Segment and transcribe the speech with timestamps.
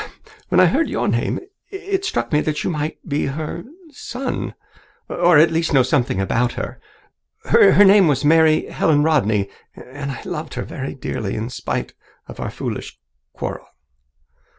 [0.49, 1.39] When I heard your name,
[1.69, 4.55] it struck me that you might be her son,
[5.07, 6.81] or at least know something about her.
[7.43, 11.93] Her name was Mary Helen Rodney, and I loved her very dearly in spite
[12.27, 12.97] of our foolish
[13.33, 13.67] quarrel."